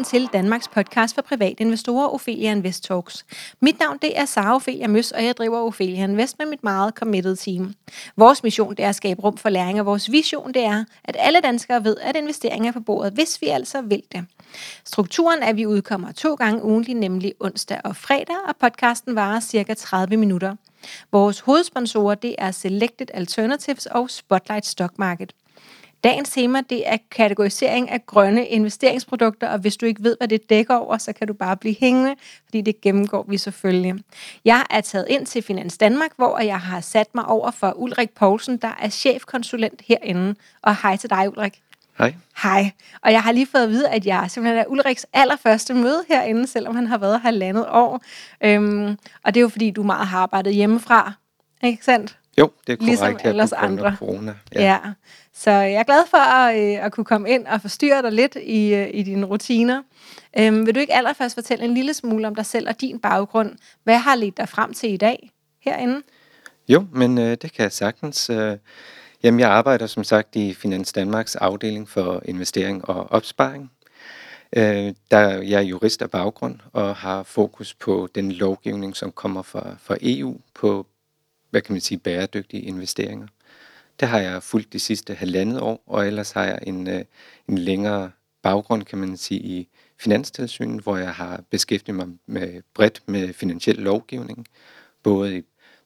[0.00, 3.26] velkommen til Danmarks podcast for private investorer, Ophelia Invest Talks.
[3.60, 6.94] Mit navn det er Sara Ophelia Møs, og jeg driver Ophelia Invest med mit meget
[6.94, 7.74] committed team.
[8.16, 11.16] Vores mission det er at skabe rum for læring, og vores vision det er, at
[11.18, 14.26] alle danskere ved, at investeringer er på bordet, hvis vi altså vil det.
[14.84, 19.40] Strukturen er, at vi udkommer to gange ugentlig, nemlig onsdag og fredag, og podcasten varer
[19.40, 20.56] cirka 30 minutter.
[21.12, 25.32] Vores hovedsponsorer det er Selected Alternatives og Spotlight Stock Market.
[26.04, 30.50] Dagens tema det er kategorisering af grønne investeringsprodukter, og hvis du ikke ved, hvad det
[30.50, 32.14] dækker over, så kan du bare blive hængende,
[32.44, 33.94] fordi det gennemgår vi selvfølgelig.
[34.44, 38.10] Jeg er taget ind til Finans Danmark, hvor jeg har sat mig over for Ulrik
[38.10, 40.34] Poulsen, der er chefkonsulent herinde.
[40.62, 41.62] Og hej til dig, Ulrik.
[41.98, 42.14] Hej.
[42.42, 42.70] Hej.
[43.02, 46.46] Og jeg har lige fået at vide, at jeg simpelthen er Ulriks allerførste møde herinde,
[46.46, 48.02] selvom han har været halvandet år.
[48.44, 51.12] Øhm, og det er jo fordi, du meget har arbejdet hjemmefra,
[51.62, 52.19] ikke sandt?
[52.40, 52.86] Jo, det er korrekt.
[52.86, 53.96] Ligesom ellers andre.
[53.98, 54.34] Corona.
[54.54, 54.62] Ja.
[54.62, 54.78] ja.
[55.32, 58.36] Så jeg er glad for at, øh, at kunne komme ind og forstyrre dig lidt
[58.42, 59.82] i, øh, i dine rutiner.
[60.38, 63.52] Øhm, vil du ikke allerførst fortælle en lille smule om dig selv og din baggrund?
[63.84, 66.02] Hvad har ledt dig frem til i dag herinde?
[66.68, 68.30] Jo, men øh, det kan jeg sagtens.
[68.30, 68.56] Øh,
[69.22, 73.70] jamen, jeg arbejder som sagt i Finans Danmarks afdeling for investering og opsparing.
[74.56, 79.42] Øh, der jeg er jurist af baggrund og har fokus på den lovgivning, som kommer
[79.42, 80.86] fra, fra EU på,
[81.50, 83.26] hvad kan man sige, bæredygtige investeringer.
[84.00, 87.04] Det har jeg fulgt de sidste halvandet år, og ellers har jeg en, øh,
[87.48, 88.10] en længere
[88.42, 93.76] baggrund, kan man sige, i Finanstilsynet, hvor jeg har beskæftiget mig med bredt med finansiel
[93.76, 94.46] lovgivning,
[95.02, 95.42] både i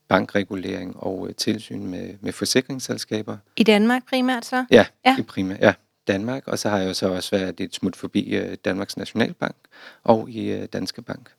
[0.07, 3.37] bankregulering og øh, tilsyn med, med forsikringsselskaber.
[3.57, 4.65] I Danmark primært så?
[4.71, 5.15] Ja, Ja.
[5.19, 5.73] i primært, ja.
[6.07, 9.55] Danmark, og så har jeg jo så også været et smut forbi øh, Danmarks Nationalbank
[10.03, 11.29] og i øh, Danske Bank.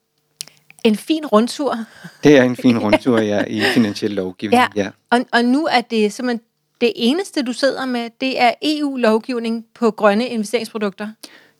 [0.86, 1.78] En fin rundtur.
[2.24, 4.62] Det er en fin rundtur, ja, i finansiel lovgivning.
[4.76, 4.82] Ja.
[4.82, 4.90] ja.
[5.10, 6.40] Og, og nu er det simpelthen
[6.80, 11.08] det eneste, du sidder med, det er EU-lovgivning på grønne investeringsprodukter.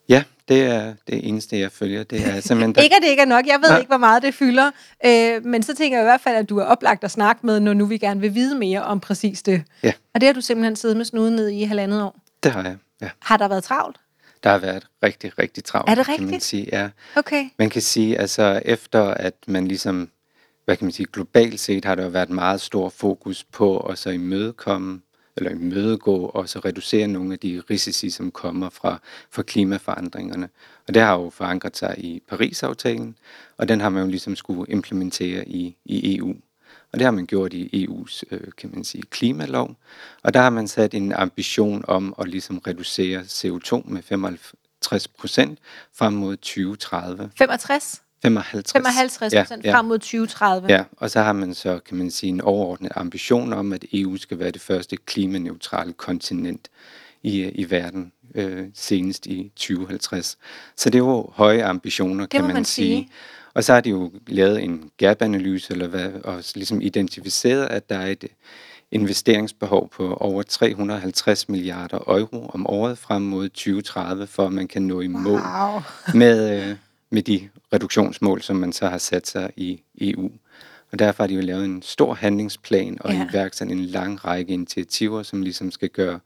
[0.09, 2.05] Ja, det er det eneste, jeg følger.
[2.05, 2.75] Det er simpelthen...
[2.75, 3.79] Der, Ikke at det ikke er nok, jeg ved Nej.
[3.79, 4.71] ikke, hvor meget det fylder,
[5.07, 7.61] øh, men så tænker jeg i hvert fald, at du er oplagt at snakke med,
[7.61, 9.63] når nu vi gerne vil vide mere om præcis det.
[9.83, 9.93] Ja.
[10.15, 12.17] Og det har du simpelthen siddet med snuden ned i halvandet år.
[12.43, 13.09] det har jeg, ja.
[13.23, 13.97] Har der været travlt?
[14.47, 16.43] Der har været rigtig, rigtig travlt, Er det kan man rigtigt?
[16.45, 16.69] sige.
[16.73, 16.91] Ja.
[17.17, 17.45] Okay.
[17.59, 20.11] Man kan sige, altså efter at man ligesom,
[20.65, 23.99] hvad kan man sige, globalt set har der jo været meget stor fokus på at
[23.99, 25.01] så imødekomme,
[25.37, 30.49] eller imødegå og så reducere nogle af de risici, som kommer fra, fra klimaforandringerne.
[30.89, 33.19] Og det har jo forankret sig i Paris-aftalen,
[33.57, 36.35] og den har man jo ligesom skulle implementere i, i EU.
[36.97, 39.77] Og det har man gjort i EU's, øh, kan man sige, klimalov.
[40.23, 45.59] Og der har man sat en ambition om at ligesom reducere CO2 med 55 procent
[45.95, 47.31] frem mod 2030.
[47.39, 48.03] 65?
[48.23, 48.73] 55.
[48.73, 50.69] 55 procent ja, frem mod 2030.
[50.69, 54.17] Ja, og så har man så, kan man sige, en overordnet ambition om, at EU
[54.17, 56.69] skal være det første klimaneutrale kontinent
[57.23, 60.39] i, øh, i verden, øh, senest i 2050.
[60.77, 62.97] Så det er jo høje ambitioner, kan må man, man sige.
[62.97, 63.11] sige.
[63.57, 67.97] Og så har de jo lavet en gap-analyse, eller hvad, og ligesom identificeret, at der
[67.99, 68.25] er et
[68.91, 74.83] investeringsbehov på over 350 milliarder euro om året frem mod 2030, for at man kan
[74.83, 75.81] nå i mål Wow.
[76.21, 76.77] med, øh,
[77.11, 80.31] med de reduktionsmål, som man så har sat sig i EU.
[80.93, 83.27] Og derfor har de jo lavet en stor handlingsplan og Ja.
[83.31, 86.21] iværksat en lang række initiativer, som ligesom skal gøre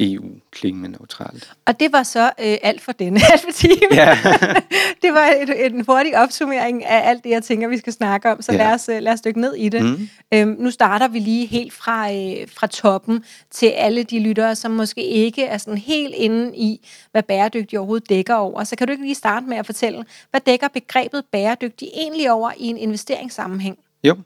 [0.00, 1.52] EU klimaneutralt.
[1.66, 3.88] Og det var så øh, alt for denne halve time.
[3.90, 4.18] Ja.
[5.02, 8.42] det var et, en hurtig opsummering af alt det, jeg tænker, vi skal snakke om.
[8.42, 8.58] Så ja.
[8.58, 8.64] Ja.
[8.64, 9.84] lad, os, øh, lad os dykke ned i det.
[9.84, 10.08] Mm.
[10.34, 14.70] Øhm, nu starter vi lige helt fra, øh, fra toppen til alle de lyttere, som
[14.70, 18.64] måske ikke er sådan helt inde i, hvad bæredygtig overhovedet dækker over.
[18.64, 22.50] Så kan du ikke lige starte med at fortælle, hvad dækker begrebet bæredygtig egentlig over
[22.56, 23.78] i en investeringssammenhæng?
[24.04, 24.16] Jo.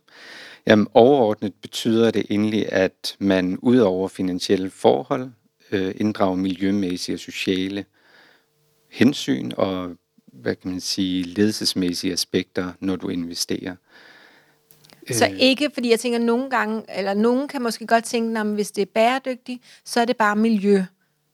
[0.66, 5.30] Jamen, overordnet betyder det egentlig, at man ud over finansielle forhold
[5.72, 7.84] øh, inddrager miljømæssige og sociale
[8.90, 9.96] hensyn og
[10.32, 13.76] hvad kan man sige, ledelsesmæssige aspekter, når du investerer.
[15.10, 15.38] Så Øh.
[15.38, 18.82] ikke, fordi jeg tænker nogle gange, eller nogen kan måske godt tænke, at hvis det
[18.82, 20.82] er bæredygtigt, så er det bare miljø.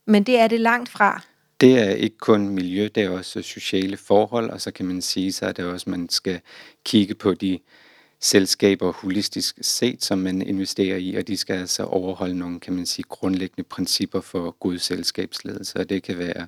[0.07, 1.23] Men det er det langt fra.
[1.61, 5.33] Det er ikke kun miljø, det er også sociale forhold, og så kan man sige,
[5.33, 6.41] så er det også, at man skal
[6.85, 7.59] kigge på de
[8.25, 12.87] selskaber holistisk set, som man investerer i, og de skal altså overholde nogle, kan man
[12.87, 16.47] sige, grundlæggende principper for god selskabsledelse, og det kan være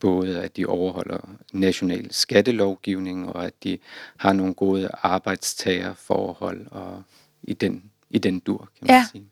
[0.00, 1.18] både, at de overholder
[1.52, 3.78] national skattelovgivning, og at de
[4.16, 7.02] har nogle gode arbejdstagerforhold, og
[7.42, 9.06] i den, i den dur, kan man Ja.
[9.12, 9.24] sige.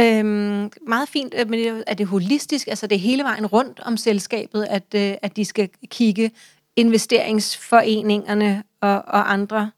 [0.00, 3.80] Øhm, meget fint, øh, men er- er det holistisk, altså det er hele vejen rundt
[3.80, 6.30] om selskabet, at, øh, at de skal kigge
[6.76, 9.70] investeringsforeningerne og, og andre,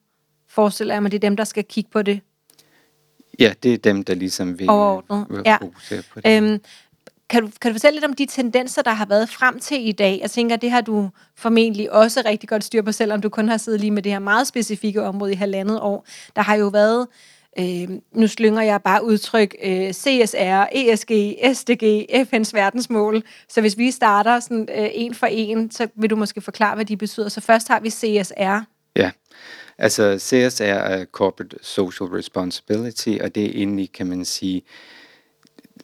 [0.55, 2.21] forestiller jeg mig, det er dem, der skal kigge på det.
[3.39, 5.57] Ja, det er dem, der ligesom vil, Overordnet, vil ja.
[5.61, 6.37] fokusere på det.
[6.37, 6.61] Øhm,
[7.31, 9.93] kan, du, kan du fortælle lidt om de tendenser, der har været frem til i
[9.93, 10.19] dag?
[10.23, 13.57] Jeg tænker, det har du formentlig også rigtig godt styr på, selvom du kun har
[13.57, 16.07] siddet lige med det her meget specifikke område i halvandet år.
[16.37, 17.07] Der har jo været
[17.59, 21.13] Øh, nu slynger jeg bare udtryk øh, CSR, ESG,
[21.55, 23.23] SDG, FN's verdensmål.
[23.49, 26.85] Så hvis vi starter sådan øh, en for en, så vil du måske forklare, hvad
[26.85, 27.29] de betyder.
[27.29, 28.65] Så først har vi CSR.
[28.97, 29.11] Ja,
[29.79, 34.63] altså CSR er Corporate Social Responsibility, og det er egentlig, kan man sige,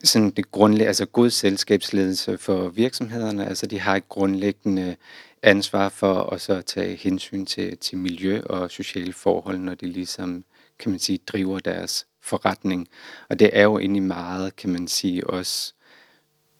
[0.05, 3.47] sådan det grundlæggende, altså god selskabsledelse for virksomhederne.
[3.49, 4.97] Altså de har et grundlæggende
[5.43, 10.45] ansvar for at så tage hensyn til, til miljø og sociale forhold, når de ligesom
[10.79, 12.89] kan man sige, driver deres forretning.
[13.29, 15.75] Og det er jo egentlig meget, kan man sige, også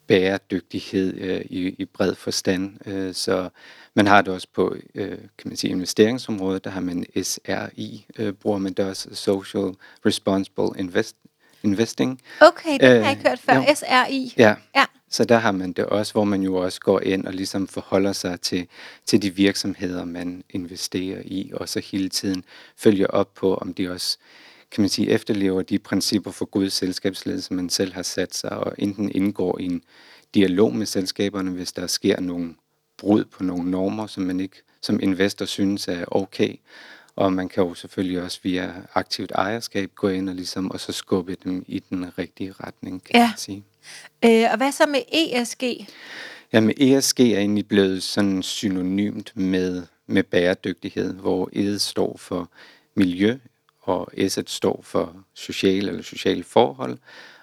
[0.09, 2.87] bæredygtighed øh, i, i bred forstand.
[2.87, 3.49] Øh, så
[3.93, 8.33] man har det også på, øh, kan man sige, investeringsområdet, der har man SRI, øh,
[8.33, 9.73] bruger man det også, Social
[10.05, 11.15] Responsible Invest,
[11.63, 12.21] Investing.
[12.41, 13.75] Okay, det har jeg ikke hørt før, jo.
[13.75, 14.33] SRI.
[14.37, 14.55] Ja.
[14.75, 17.67] ja, så der har man det også, hvor man jo også går ind og ligesom
[17.67, 18.67] forholder sig til,
[19.05, 22.43] til de virksomheder, man investerer i, og så hele tiden
[22.77, 24.17] følger op på, om de også
[24.71, 28.75] kan man sige, efterlever de principper for god selskabsledelse, man selv har sat sig, og
[28.77, 29.81] enten indgår i en
[30.33, 32.55] dialog med selskaberne, hvis der sker nogle
[32.97, 36.55] brud på nogle normer, som man ikke som investor synes er okay.
[37.15, 40.91] Og man kan jo selvfølgelig også via aktivt ejerskab gå ind og, ligesom, og så
[40.91, 43.27] skubbe dem i den rigtige retning, kan ja.
[43.27, 43.63] man sige.
[44.25, 45.63] Øh, og hvad så med ESG?
[46.53, 52.49] Jamen ESG er egentlig blevet sådan synonymt med, med bæredygtighed, hvor E står for
[52.95, 53.37] miljø,
[53.81, 56.97] og S står for social eller sociale forhold,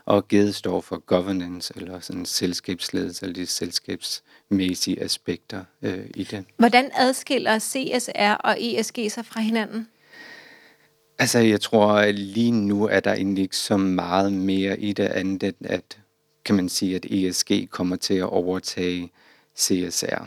[0.05, 6.45] og G står for governance, eller sådan selskabsledelse, eller de selskabsmæssige aspekter øh, i det.
[6.57, 9.89] Hvordan adskiller CSR og ESG sig fra hinanden?
[11.19, 15.05] Altså, jeg tror, at lige nu er der egentlig ikke så meget mere i det
[15.05, 15.99] andet, at
[16.45, 19.13] kan man sige, at ESG kommer til at overtage
[19.59, 20.27] CSR.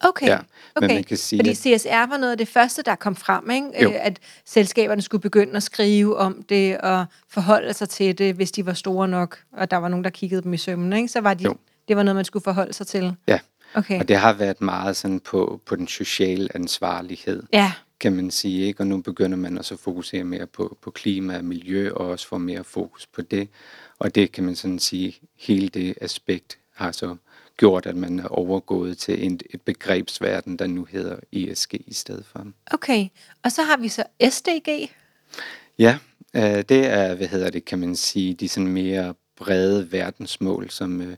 [0.00, 0.38] Okay, ja,
[0.76, 0.86] okay.
[0.86, 3.82] Men man kan sige, fordi CSR var noget af det første, der kom frem, ikke?
[3.82, 3.92] Jo.
[3.94, 8.66] at selskaberne skulle begynde at skrive om det og forholde sig til det, hvis de
[8.66, 11.08] var store nok, og der var nogen, der kiggede dem i sømmen, ikke?
[11.08, 11.44] så var de,
[11.88, 13.14] det var noget, man skulle forholde sig til.
[13.28, 13.38] Ja,
[13.74, 14.00] okay.
[14.00, 17.42] og det har været meget sådan på, på den sociale ansvarlighed.
[17.52, 18.66] Ja kan man sige.
[18.66, 18.80] Ikke?
[18.80, 22.28] Og nu begynder man også at fokusere mere på, på klima og miljø, og også
[22.28, 23.48] få mere fokus på det.
[23.98, 27.16] Og det kan man sådan sige, hele det aspekt har så
[27.60, 32.24] gjort, at man er overgået til en, et begrebsverden, der nu hedder ESG i stedet
[32.32, 32.46] for.
[32.70, 33.08] Okay,
[33.44, 34.90] og så har vi så SDG.
[35.78, 35.98] Ja,
[36.36, 41.00] øh, det er, hvad hedder det, kan man sige, de sådan mere brede verdensmål, som,
[41.00, 41.16] øh,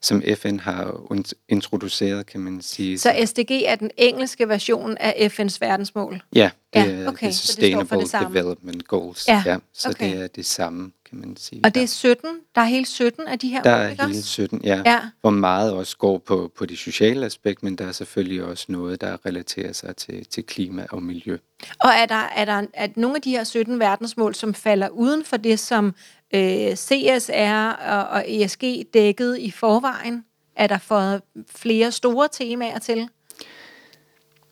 [0.00, 1.12] som FN har
[1.48, 2.98] introduceret, kan man sige.
[2.98, 6.22] Så SDG er den engelske version af FN's verdensmål?
[6.34, 7.26] Ja, det ja, okay.
[7.26, 9.28] er Sustainable det det Development Goals.
[9.28, 10.12] Ja, ja så okay.
[10.12, 11.60] det er det samme kan man sige.
[11.64, 12.30] Og det er 17?
[12.54, 14.82] Der er hele 17 af de her Der er hele 17, ja.
[14.86, 15.00] ja.
[15.20, 19.00] Hvor meget også går på, på det sociale aspekt, men der er selvfølgelig også noget,
[19.00, 21.38] der relaterer sig til, til klima og miljø.
[21.80, 25.24] Og er der, er der er nogle af de her 17 verdensmål, som falder uden
[25.24, 25.94] for det, som
[26.34, 28.62] øh, CSR og, og ESG
[28.94, 30.24] dækket i forvejen?
[30.56, 31.22] Er der fået
[31.56, 33.08] flere store temaer til?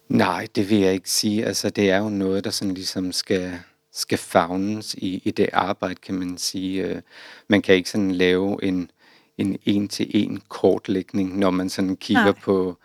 [0.08, 1.44] Nej, det vil jeg ikke sige.
[1.44, 3.58] Altså, det er jo noget, der sådan ligesom skal
[3.98, 6.84] skal fagnes i, i det arbejde, kan man sige.
[6.84, 7.02] Øh,
[7.48, 8.90] man kan ikke sådan lave en,
[9.38, 12.78] en en-til-en kortlægning, når man sådan kigger på,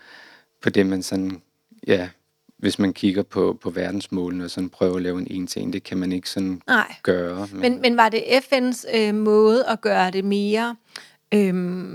[0.62, 1.42] på det, man sådan,
[1.88, 2.10] ja,
[2.58, 5.98] hvis man kigger på, på verdensmålene og sådan prøver at lave en en-til-en, det kan
[5.98, 6.96] man ikke sådan Nej.
[7.04, 7.48] gøre.
[7.52, 10.76] Men, men, men var det FN's øh, måde at gøre det mere,
[11.34, 11.54] øh,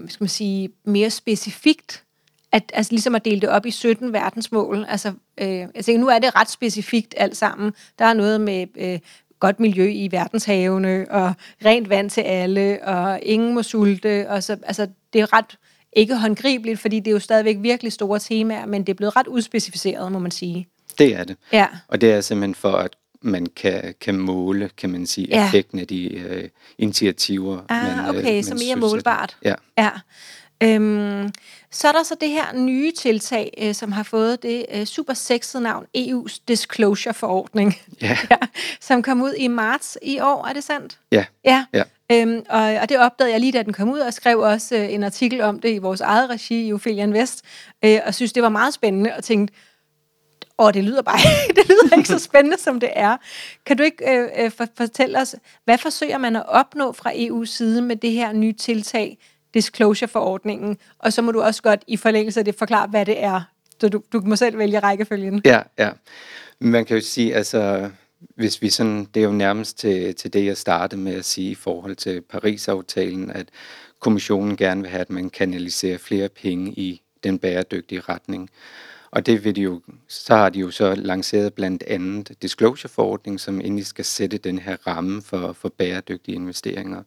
[0.09, 2.05] skal man sige, mere specifikt,
[2.53, 4.87] at, altså ligesom at dele det op i 17 verdensmål.
[4.89, 7.73] Altså, øh, jeg tænker, nu er det ret specifikt alt sammen.
[7.99, 8.99] Der er noget med øh,
[9.41, 11.33] godt miljø i verdenshavene, og
[11.65, 14.27] rent vand til alle, og ingen må sulte.
[14.29, 15.59] Og så, altså, det er ret
[15.93, 19.27] ikke håndgribeligt, fordi det er jo stadigvæk virkelig store temaer, men det er blevet ret
[19.27, 20.69] udspecificeret, må man sige.
[20.99, 21.37] Det er det.
[21.53, 21.67] Ja.
[21.89, 25.47] Og det er simpelthen for, at man kan, kan måle, kan man sige, ja.
[25.47, 27.61] effekten af de øh, initiativer.
[27.69, 29.37] Ah, man, okay, øh, så mere målbart.
[29.45, 29.55] Ja.
[29.79, 29.91] ja.
[30.63, 31.33] Øhm,
[31.71, 35.15] så er der så det her nye tiltag, øh, som har fået det øh, super
[35.15, 38.19] sexede navn EU's Disclosure-forordning, ja.
[38.31, 38.37] ja,
[38.81, 40.99] som kom ud i marts i år, er det sandt?
[41.13, 41.25] Ja.
[41.45, 41.65] Ja.
[41.73, 41.83] ja.
[42.13, 44.93] Øhm, og, og det opdagede jeg lige, da den kom ud, og skrev også øh,
[44.93, 47.45] en artikel om det i vores eget regi i Ophelia Invest,
[47.85, 49.55] øh, og synes, det var meget spændende, og tænkte,
[50.59, 51.19] åh, det lyder bare
[51.57, 53.17] det lyder ikke så spændende, som det er.
[53.67, 57.83] Kan du ikke øh, øh, fortælle os, hvad forsøger man at opnå fra EU's side
[57.83, 59.19] med det her nye tiltag,
[59.55, 63.41] disclosure-forordningen, og så må du også godt i forlængelse af det forklare, hvad det er.
[63.81, 65.43] Så du, du må selv vælge rækkefølgen.
[65.45, 65.91] Ja, ja.
[66.61, 67.91] Man kan jo sige, altså
[68.37, 71.51] hvis vi sådan, det er jo nærmest til, til det, jeg startede med at sige
[71.51, 73.49] i forhold til Paris-aftalen, at
[74.01, 78.51] kommissionen gerne vil have, at man kanaliserer flere penge i den bæredygtige retning.
[79.11, 83.61] Og det vil de jo, så har de jo så lanceret blandt andet disclosure-forordning, som
[83.61, 87.03] egentlig skal sætte den her ramme for, for bæredygtige investeringer.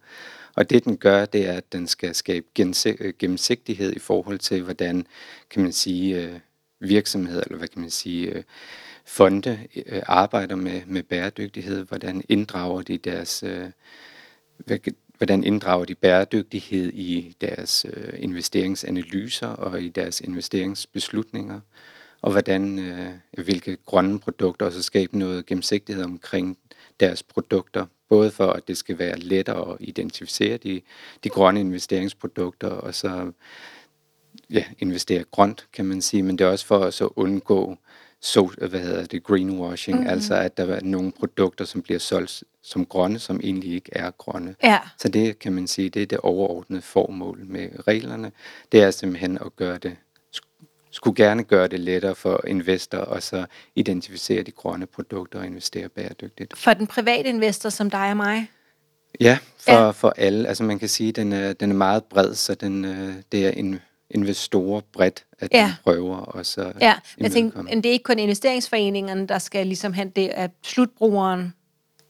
[0.55, 2.47] Og det den gør, det er, at den skal skabe
[2.85, 5.07] øh, gennemsigtighed i forhold til, hvordan
[5.49, 6.39] kan man sige, øh,
[6.79, 8.43] virksomheder, eller hvad kan man sige, øh,
[9.05, 9.67] fonde
[10.03, 13.43] arbejder med, med bæredygtighed, hvordan inddrager de deres,
[15.17, 17.85] hvordan inddrager de bæredygtighed i deres
[18.17, 21.59] investeringsanalyser og i deres investeringsbeslutninger,
[22.21, 22.79] og hvordan,
[23.31, 26.57] hvilke grønne produkter, og så skabe noget gennemsigtighed omkring
[26.99, 30.81] deres produkter, både for at det skal være lettere at identificere de,
[31.23, 33.31] de grønne investeringsprodukter, og så
[34.49, 37.77] ja, investere grønt, kan man sige, men det er også for at så undgå
[38.21, 40.13] så, hvad hedder det, greenwashing, mm-hmm.
[40.13, 44.11] altså at der er nogle produkter, som bliver solgt som grønne, som egentlig ikke er
[44.11, 44.55] grønne.
[44.63, 44.79] Ja.
[44.97, 48.31] Så det kan man sige, det er det overordnede formål med reglerne.
[48.71, 49.97] Det er simpelthen at gøre det
[50.91, 53.45] skulle gerne gøre det lettere for investorer at så
[53.75, 56.57] identificere de grønne produkter og investere bæredygtigt.
[56.57, 58.47] For den private investor som dig og mig?
[59.19, 59.89] Ja, for, ja.
[59.89, 60.47] for alle.
[60.47, 63.45] Altså man kan sige, at den er, den er meget bred, så den, øh, det
[63.45, 63.79] er en
[64.09, 65.65] investorer bredt, at ja.
[65.65, 69.67] de prøver og så Ja, jeg tænker, men det er ikke kun investeringsforeningerne, der skal
[69.67, 71.53] ligesom have det af slutbrugeren,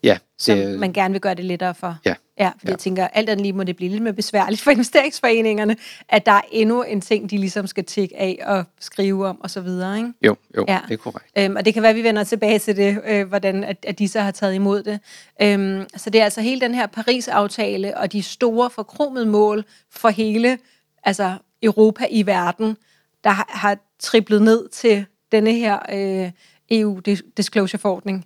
[0.03, 1.97] ja, det, som man gerne vil gøre det lettere for.
[2.05, 2.71] Ja, Ja, fordi ja.
[2.71, 5.75] jeg tænker, alt andet lige må det blive lidt mere besværligt for investeringsforeningerne,
[6.09, 9.67] at der er endnu en ting, de ligesom skal tjekke af og skrive om osv.,
[9.67, 10.13] ikke?
[10.21, 10.79] Jo, jo, ja.
[10.87, 11.25] det er korrekt.
[11.37, 13.99] Øhm, og det kan være, at vi vender tilbage til det, øh, hvordan at, at
[13.99, 14.99] de så har taget imod det.
[15.41, 20.09] Øhm, så det er altså hele den her Paris-aftale og de store forkromede mål for
[20.09, 20.57] hele
[21.03, 22.77] altså Europa i verden,
[23.23, 26.31] der har, har triplet ned til denne her øh,
[26.71, 28.25] EU-disclosure-forordning.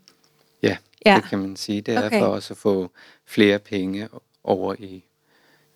[1.06, 1.82] Ja, det kan man sige.
[1.82, 2.20] Det er okay.
[2.20, 2.92] for os at få
[3.28, 4.10] flere penge
[4.44, 5.04] over i,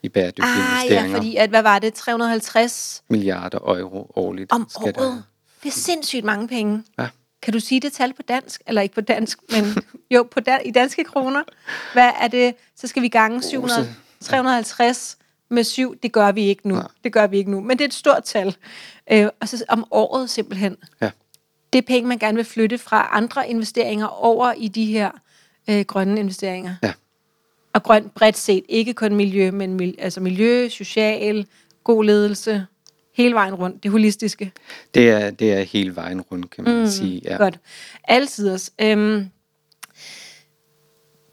[0.03, 1.09] i bæredygtige ah, investeringer.
[1.09, 4.51] ja, fordi at, hvad var det, 350 milliarder euro årligt.
[4.51, 4.95] Om skal året?
[4.95, 5.21] Der...
[5.63, 6.83] Det er sindssygt mange penge.
[6.99, 7.07] Ja.
[7.41, 8.61] Kan du sige det tal på dansk?
[8.67, 9.65] Eller ikke på dansk, men
[10.15, 11.43] jo, på dan- i danske kroner.
[11.93, 12.55] Hvad er det?
[12.75, 15.17] Så skal vi gange 700, 350
[15.49, 15.95] med 7.
[16.03, 16.75] Det gør vi ikke nu.
[16.75, 16.81] Ja.
[17.03, 17.61] Det gør vi ikke nu.
[17.61, 18.55] Men det er et stort tal.
[19.11, 20.77] Øh, og så om året simpelthen.
[21.01, 21.11] Ja.
[21.73, 25.11] Det er penge, man gerne vil flytte fra andre investeringer over i de her
[25.69, 26.75] øh, grønne investeringer.
[26.83, 26.93] Ja.
[27.73, 31.47] Og grønt bredt set, ikke kun miljø, men mil, altså miljø, social,
[31.83, 32.65] god ledelse,
[33.13, 34.51] hele vejen rundt, det holistiske.
[34.93, 37.21] Det er, det er hele vejen rundt, kan man mm, sige.
[37.25, 37.37] Ja.
[37.37, 37.59] Godt.
[38.03, 38.71] Altiders.
[38.81, 39.29] Øhm,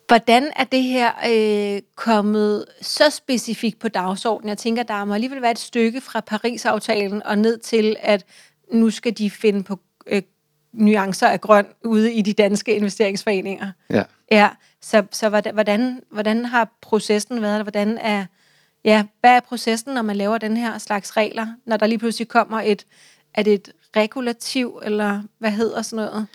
[0.07, 4.49] hvordan er det her øh, kommet så specifikt på dagsordenen?
[4.49, 8.25] Jeg tænker, der må alligevel være et stykke fra Paris-aftalen og ned til, at
[8.73, 10.23] nu skal de finde på øh,
[10.73, 13.73] nuancer af grøn ude i de danske investeringsforeninger.
[13.91, 14.03] Ja.
[14.31, 14.49] Ja,
[14.81, 17.63] så, så hvordan, hvordan har processen været?
[17.63, 18.27] Hvordan er,
[18.85, 21.47] ja, hvad er processen, når man laver den her slags regler?
[21.67, 22.87] Når der lige pludselig kommer et,
[23.35, 26.27] er det et regulativ, eller hvad hedder sådan noget?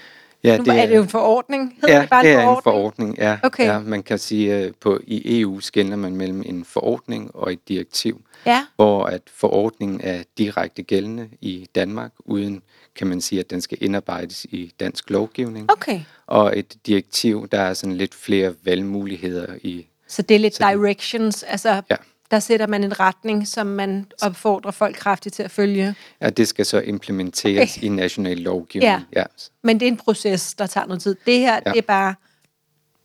[0.43, 1.77] Ja, nu det er, er det jo en forordning.
[1.81, 3.09] Hedder ja, det, bare det en er forordning?
[3.09, 3.37] en forordning, ja.
[3.43, 3.65] Okay.
[3.65, 3.79] ja.
[3.79, 8.21] Man kan sige, at på, i EU skældner man mellem en forordning og et direktiv,
[8.45, 8.65] ja.
[8.75, 12.61] hvor at forordningen er direkte gældende i Danmark, uden
[13.01, 15.71] kan man sige, at den skal indarbejdes i dansk lovgivning.
[15.71, 16.01] Okay.
[16.27, 19.87] Og et direktiv, der er sådan lidt flere valgmuligheder i.
[20.07, 21.95] Så det er lidt directions, altså ja.
[22.31, 25.95] der sætter man en retning, som man opfordrer folk kraftigt til at følge.
[26.21, 27.85] Ja, det skal så implementeres okay.
[27.85, 28.91] i national lovgivning.
[28.91, 29.19] Ja.
[29.19, 29.25] ja.
[29.63, 31.15] Men det er en proces, der tager noget tid.
[31.25, 31.71] Det her, ja.
[31.71, 32.15] det er bare,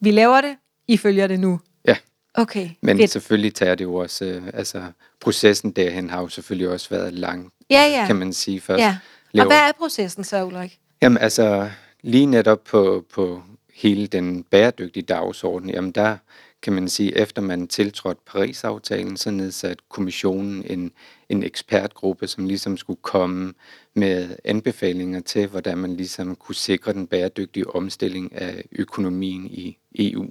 [0.00, 0.56] vi laver det,
[0.88, 1.60] I følger det nu.
[1.88, 1.96] Ja.
[2.34, 2.70] Okay.
[2.80, 3.10] Men fedt.
[3.10, 4.82] selvfølgelig tager det jo også, øh, altså
[5.20, 8.06] processen derhen har jo selvfølgelig også været lang, ja, ja.
[8.06, 8.80] kan man sige først.
[8.80, 8.96] Ja.
[9.36, 9.46] Laver.
[9.46, 10.78] Og hvad er processen så, Ulrik?
[11.02, 11.70] Jamen altså,
[12.02, 13.42] lige netop på, på
[13.74, 16.16] hele den bæredygtige dagsorden, jamen der
[16.62, 20.92] kan man sige, efter man tiltrådte Paris-aftalen, så nedsatte kommissionen en,
[21.28, 23.54] en ekspertgruppe, som ligesom skulle komme
[23.94, 30.26] med anbefalinger til, hvordan man ligesom kunne sikre den bæredygtige omstilling af økonomien i EU.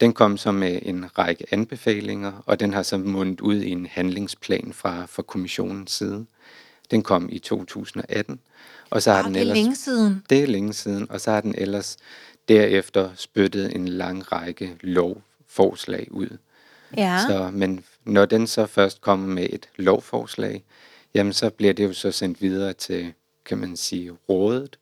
[0.00, 3.86] Den kom så med en række anbefalinger, og den har så mundet ud i en
[3.86, 6.26] handlingsplan fra, fra kommissionens side.
[6.90, 8.40] Den kom i 2018.
[8.90, 10.22] Og så har den det er ellers, længe siden.
[10.30, 11.96] Det er længe siden, og så har den ellers
[12.48, 16.38] derefter spyttet en lang række lovforslag ud.
[16.96, 17.18] Ja.
[17.28, 20.64] Så, men når den så først kommer med et lovforslag,
[21.14, 23.12] jamen så bliver det jo så sendt videre til,
[23.44, 24.78] kan man sige, rådet,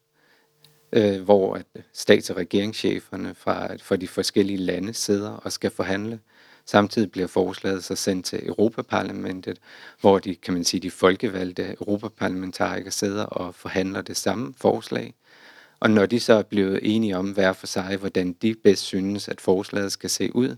[0.93, 6.21] øh, hvor at stats- og regeringscheferne fra, fra de forskellige lande sidder og skal forhandle.
[6.66, 9.59] Samtidig bliver forslaget så sendt til Europaparlamentet,
[10.00, 15.14] hvor de, kan man sige, de folkevalgte europaparlamentarikere sidder og forhandler det samme forslag.
[15.80, 19.28] Og når de så er blevet enige om hver for sig, hvordan de bedst synes,
[19.28, 20.56] at forslaget skal se ud,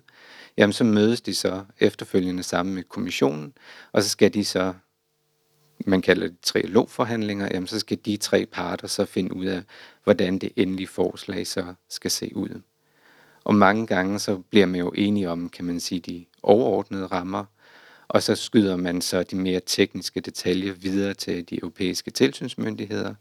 [0.56, 3.52] jamen så mødes de så efterfølgende sammen med kommissionen,
[3.92, 4.74] og så skal de så,
[5.86, 9.62] man kalder det trilogforhandlinger, jamen så skal de tre parter så finde ud af,
[10.04, 12.60] hvordan det endelige forslag så skal se ud.
[13.46, 17.44] Og mange gange så bliver man jo enige om, kan man sige, de overordnede rammer,
[18.08, 23.14] og så skyder man så de mere tekniske detaljer videre til de europæiske tilsynsmyndigheder,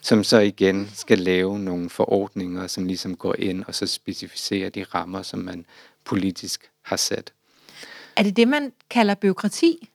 [0.00, 4.84] som så igen skal lave nogle forordninger, som ligesom går ind og så specificerer de
[4.84, 5.66] rammer, som man
[6.04, 7.32] politisk har sat.
[8.16, 9.88] Er det det, man kalder byråkrati?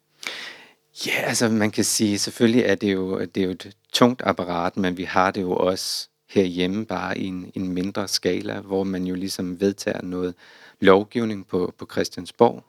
[1.05, 4.77] Ja, altså man kan sige, selvfølgelig er det jo, det er jo et tungt apparat,
[4.77, 9.03] men vi har det jo også herhjemme bare i en, en mindre skala, hvor man
[9.03, 10.33] jo ligesom vedtager noget
[10.79, 12.63] lovgivning på, på Christiansborg.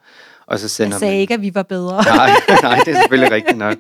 [0.47, 2.05] Og så sender jeg sagde man, ikke, at vi var bedre.
[2.17, 2.31] nej,
[2.63, 3.79] nej, det er selvfølgelig rigtigt nok.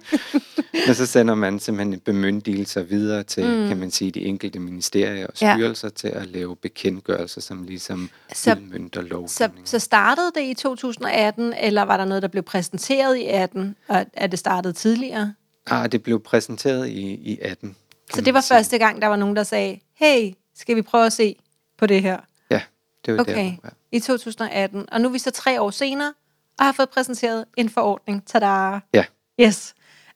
[0.86, 3.68] Men så sender man simpelthen bemyndigelser videre til, mm.
[3.68, 5.92] kan man sige, de enkelte ministerier og styrelser ja.
[5.94, 9.68] til at lave bekendtgørelser, som ligesom så, udmyndter lovgivning.
[9.68, 13.76] Så, så startede det i 2018, eller var der noget, der blev præsenteret i 18,
[13.88, 15.34] og er det startet tidligere?
[15.66, 17.76] Ah, det blev præsenteret i, i 18.
[18.14, 18.56] Så det var sige.
[18.56, 21.36] første gang, der var nogen, der sagde, hey, skal vi prøve at se
[21.78, 22.18] på det her?
[22.50, 22.62] Ja,
[23.06, 23.34] det var okay.
[23.34, 23.56] der.
[23.64, 23.68] Ja.
[23.92, 24.92] i 2018.
[24.92, 26.14] Og nu er vi så tre år senere,
[26.58, 28.26] og har fået præsenteret en forordning.
[28.26, 28.78] Tada!
[28.94, 29.04] Ja.
[29.40, 29.74] Yes.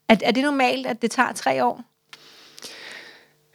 [0.08, 1.84] Er, er det normalt, at det tager tre år?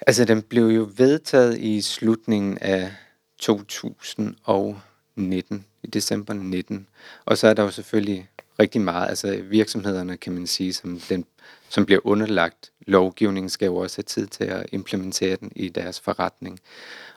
[0.08, 2.92] Altså, den blev jo vedtaget i slutningen af
[3.40, 6.88] 2019, i december 19.
[7.26, 8.30] Og så er der jo selvfølgelig
[8.60, 11.26] rigtig meget, altså virksomhederne, kan man sige, som, den,
[11.70, 16.00] som bliver underlagt lovgivningen, skal jo også have tid til at implementere den i deres
[16.00, 16.60] forretning.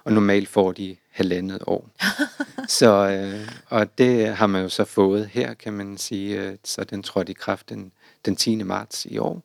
[0.04, 1.90] Og normalt får de halvandet år.
[2.78, 6.40] så, øh, og det har man jo så fået her, kan man sige.
[6.40, 7.92] Øh, så den trådte i kraft den,
[8.26, 8.62] den 10.
[8.62, 9.42] marts i år.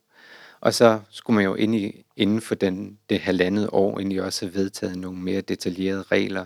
[0.59, 4.45] Og så skulle man jo ind i, inden for den, det halvandet år egentlig også
[4.45, 6.45] have vedtaget nogle mere detaljerede regler,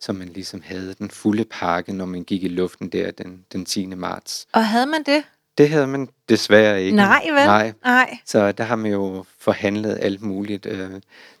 [0.00, 3.64] så man ligesom havde den fulde pakke, når man gik i luften der den, den
[3.64, 3.86] 10.
[3.86, 4.46] marts.
[4.52, 5.24] Og havde man det?
[5.58, 6.96] Det havde man desværre ikke.
[6.96, 7.46] Nej, vel?
[7.46, 7.72] Nej.
[7.84, 8.18] Nej.
[8.26, 10.66] Så der har man jo forhandlet alt muligt.
[10.66, 10.90] Øh,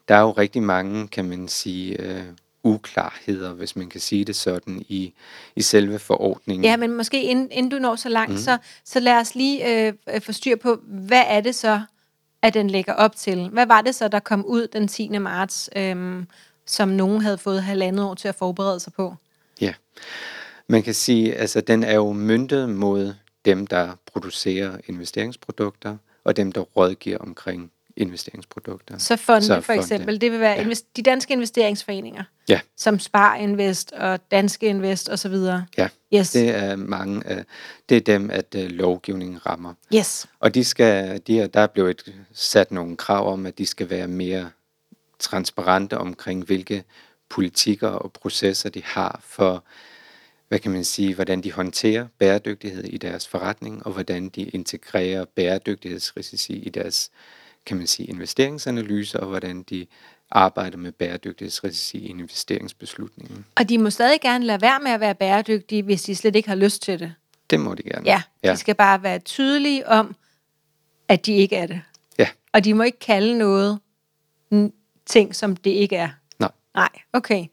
[0.08, 2.22] der er jo rigtig mange, kan man sige, øh,
[2.64, 5.14] uklarheder, hvis man kan sige det sådan, i,
[5.56, 6.64] i selve forordningen.
[6.64, 8.38] Ja, men måske inden, inden du når så langt, mm.
[8.38, 11.80] så, så lad os lige øh, øh, få styr på, hvad er det så,
[12.42, 13.48] at den lægger op til?
[13.48, 15.08] Hvad var det så, der kom ud den 10.
[15.18, 16.24] marts, øh,
[16.66, 19.14] som nogen havde fået halvandet år til at forberede sig på?
[19.60, 19.74] Ja,
[20.68, 26.52] man kan sige, altså den er jo myndet mod dem, der producerer investeringsprodukter, og dem,
[26.52, 28.98] der rådgiver omkring investeringsprodukter.
[28.98, 30.74] Så fonde så for eksempel, det vil være ja.
[30.96, 32.60] de danske investeringsforeninger, ja.
[32.76, 35.34] som Spar Invest og Danske Invest osv.?
[35.78, 36.30] Ja, yes.
[36.30, 37.44] det er mange af,
[37.88, 39.74] det er dem, at uh, lovgivningen rammer.
[39.94, 40.26] Yes.
[40.40, 43.90] Og de skal, de er, der er blevet sat nogle krav om, at de skal
[43.90, 44.50] være mere
[45.18, 46.84] transparente omkring, hvilke
[47.28, 49.64] politikker og processer de har for,
[50.52, 55.24] hvad kan man sige, hvordan de håndterer bæredygtighed i deres forretning, og hvordan de integrerer
[55.24, 57.10] bæredygtighedsrisici i deres
[57.66, 59.86] kan man sige, investeringsanalyser, og hvordan de
[60.30, 63.44] arbejder med bæredygtighedsrisici i investeringsbeslutningen.
[63.56, 66.48] Og de må stadig gerne lade være med at være bæredygtige, hvis de slet ikke
[66.48, 67.14] har lyst til det.
[67.50, 68.06] Det må de gerne.
[68.06, 68.54] Ja, de ja.
[68.54, 70.14] skal bare være tydelige om,
[71.08, 71.80] at de ikke er det.
[72.18, 72.28] Ja.
[72.52, 73.78] Og de må ikke kalde noget
[75.06, 76.08] ting, som det ikke er.
[76.38, 76.50] Nej.
[76.74, 77.46] Nej, okay.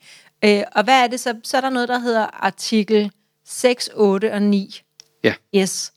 [0.46, 1.36] Øh, og hvad er det så?
[1.44, 3.12] Så er der noget, der hedder artikel
[3.46, 4.82] 6, 8 og 9.
[5.24, 5.34] Ja.
[5.56, 5.94] Yes.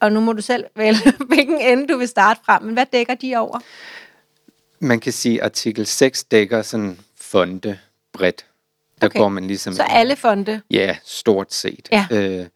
[0.00, 2.58] Og nu må du selv vælge, hvilken ende du vil starte fra.
[2.58, 3.58] Men hvad dækker de over?
[4.78, 7.78] Man kan sige, at artikel 6 dækker sådan fonde
[8.12, 8.46] bredt.
[9.00, 9.18] Der okay.
[9.18, 9.74] går man ligesom...
[9.74, 10.60] Så alle fonde?
[10.70, 11.88] Ja, stort set.
[11.92, 12.06] Ja.
[12.10, 12.46] Øh,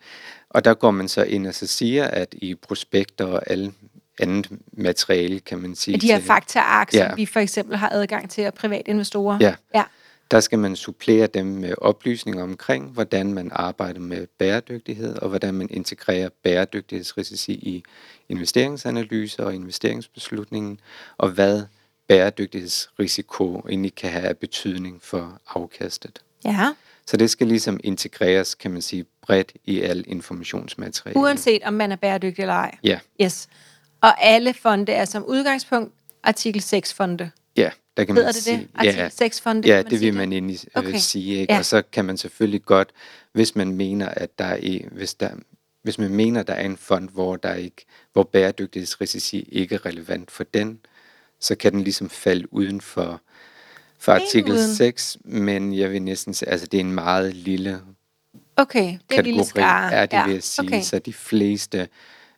[0.51, 3.73] og der går man så ind og så siger, at i prospekter og alle
[4.21, 5.99] andet materiale, kan man sige.
[5.99, 7.09] De her fakta ja.
[7.09, 9.38] som vi for eksempel har adgang til af private investorer.
[9.40, 9.55] Ja.
[9.75, 9.83] ja.
[10.31, 15.55] Der skal man supplere dem med oplysninger omkring, hvordan man arbejder med bæredygtighed, og hvordan
[15.55, 17.85] man integrerer bæredygtighedsrisici i
[18.29, 20.81] investeringsanalyser og investeringsbeslutningen,
[21.19, 21.63] og hvad
[22.09, 26.23] bæredygtighedsrisiko egentlig kan have af betydning for afkastet.
[26.45, 26.73] Ja.
[27.07, 31.21] Så det skal ligesom integreres, kan man sige, bredt i al informationsmateriale.
[31.21, 32.79] Uanset om man er bæredygtig eller ej?
[32.85, 32.99] Ja.
[33.23, 33.49] Yes.
[34.01, 37.25] Og alle fonde er som udgangspunkt artikel 6 fonde?
[37.25, 37.31] Ja,
[37.97, 38.69] der kan Hedder man det sige, det?
[38.75, 39.69] Artikel ja, 6 fonde?
[39.69, 40.99] Ja, det vil man egentlig øh, okay.
[40.99, 41.37] sige.
[41.37, 41.53] Ikke?
[41.53, 41.59] Ja.
[41.59, 42.89] Og så kan man selvfølgelig godt,
[43.33, 45.31] hvis man mener, at der er, hvis der,
[45.83, 50.31] hvis man mener, der er en fond, hvor, der ikke, hvor bæredygtighedsrisici ikke er relevant
[50.31, 50.81] for den,
[51.41, 53.21] så kan den ligesom falde uden for,
[53.99, 54.75] for artikel uden.
[54.75, 57.81] 6, men jeg vil næsten sige, altså det er en meget lille
[58.57, 59.93] okay, det er kategori, lille skare.
[59.93, 60.25] er det ja.
[60.25, 60.83] vil jeg sige, okay.
[60.83, 61.89] så de fleste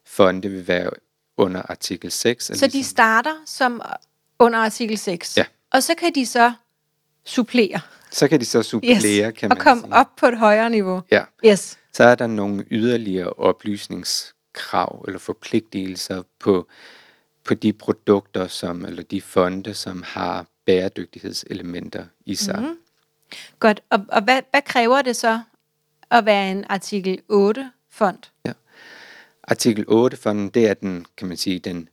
[0.05, 0.91] fonde vil være
[1.37, 2.45] under artikel 6.
[2.45, 3.83] Så ligesom, de starter som
[4.39, 5.37] under artikel 6.
[5.37, 5.45] Ja.
[5.73, 6.53] Og så kan de så
[7.25, 7.81] supplere.
[8.11, 9.39] Så kan de så supplere, Yes.
[9.39, 9.95] kan Og man komme sige.
[9.95, 11.03] op på et højere niveau.
[11.11, 11.25] Ja.
[11.47, 11.79] Yes.
[11.93, 16.69] Så er der nogle yderligere oplysningskrav eller forpligtelser på,
[17.45, 22.61] på de produkter, som, eller de fonde, som har bæredygtighedselementer i sig.
[22.63, 22.77] Mhm.
[23.59, 23.81] Godt.
[23.91, 25.41] Og, og hvad, hvad kræver det så
[26.11, 28.19] at være en artikel 8-fond?
[29.49, 31.89] Artikel 8 fonden, det er den, kan man sige, den,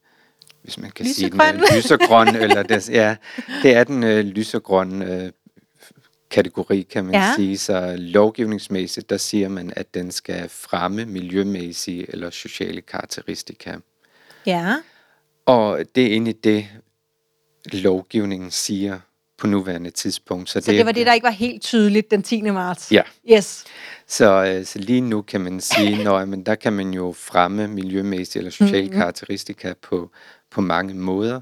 [0.64, 1.54] hvis man kan sige Lysegrøn.
[1.56, 3.16] den, øh, lysergrøn, eller det, ja,
[3.64, 5.32] det er den øh, lysergrønne øh,
[6.32, 7.32] kategori, kan man Ja.
[7.36, 7.58] sige.
[7.58, 13.76] Så lovgivningsmæssigt, der siger man, at den skal fremme miljømæssige eller sociale karakteristika.
[14.46, 14.76] Ja.
[15.46, 16.68] Og det er egentlig det,
[17.74, 19.00] lovgivningen siger
[19.38, 20.50] på nuværende tidspunkt.
[20.50, 22.42] Så, Så det var det, der ikke var helt tydeligt den 10.
[22.42, 22.92] marts?
[22.92, 23.02] Ja.
[23.32, 23.64] Yes.
[24.08, 28.40] Så, øh, så lige nu kan man sige, men der kan man jo fremme miljømæssige
[28.40, 28.94] eller sociale Mhm.
[28.94, 29.00] mm.
[29.00, 30.12] karakteristika på,
[30.54, 31.42] på mange måder.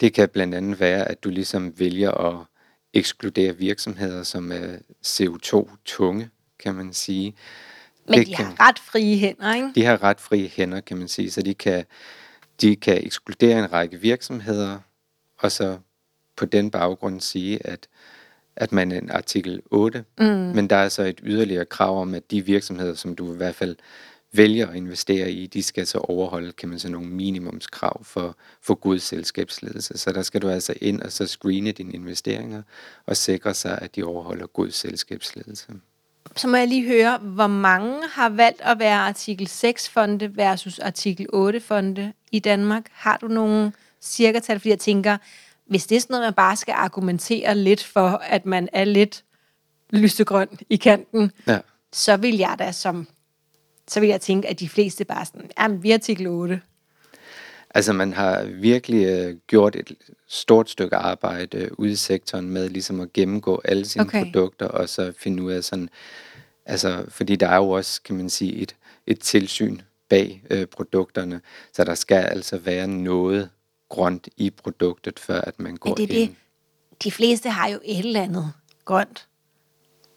[0.00, 2.46] Det kan blandt andet være, at du ligesom vælger at
[2.94, 7.34] ekskludere virksomheder, som er CO2-tunge, kan man sige.
[8.08, 9.72] Men Det de kan- har ret frie hænder, ikke?
[9.74, 11.84] De har ret frie hænder, kan man sige, så de kan,
[12.60, 14.78] de kan ekskludere en række virksomheder,
[15.38, 15.78] og så
[16.36, 17.86] på den baggrund sige, at,
[18.56, 20.24] at man er en artikel 8, Mm.
[20.26, 23.54] men der er så et yderligere krav om, at de virksomheder, som du i hvert
[23.54, 23.76] fald
[24.32, 28.74] vælger at investere i, de skal så overholde, kan man sige, nogle minimumskrav for, for
[28.74, 29.98] god selskabsledelse.
[29.98, 32.62] Så der skal du altså ind og så screene dine investeringer
[33.06, 35.72] og sikre sig, at de overholder god selskabsledelse.
[36.36, 41.26] Så må jeg lige høre, hvor mange har valgt at være artikel 6-fonde versus artikel
[41.34, 42.86] 8-fonde i Danmark?
[42.92, 44.58] Har du nogle cirka tal?
[44.60, 45.16] Fordi jeg tænker,
[45.66, 49.24] hvis det er sådan noget, man bare skal argumentere lidt for, at man er lidt
[49.90, 51.58] lysegrøn i kanten, Ja.
[51.92, 53.08] så vil jeg da som
[53.88, 56.60] så vil jeg tænke, at de fleste bare sådan, jamen, vi er artikel 8.
[57.74, 59.92] Altså man har virkelig øh, gjort et
[60.28, 64.24] stort stykke arbejde øh, ude i sektoren med ligesom at gennemgå alle sine Okay.
[64.24, 65.88] produkter og så finde ud af sådan,
[66.66, 71.40] altså fordi der er jo også, kan man sige, et, et tilsyn bag øh, produkterne,
[71.72, 73.50] så der skal altså være noget
[73.88, 76.28] grønt i produktet, før at man går det er ind.
[76.30, 76.36] det.
[77.04, 78.52] De fleste har jo et eller andet
[78.84, 79.26] grønt.